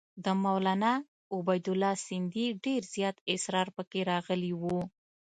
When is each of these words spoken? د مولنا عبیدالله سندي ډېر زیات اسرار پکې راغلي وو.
د 0.23 0.25
مولنا 0.43 0.93
عبیدالله 1.37 1.93
سندي 2.05 2.45
ډېر 2.65 2.81
زیات 2.93 3.17
اسرار 3.33 3.67
پکې 3.75 3.99
راغلي 4.11 4.53
وو. 4.61 4.79